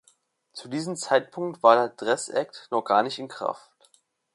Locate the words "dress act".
1.89-2.69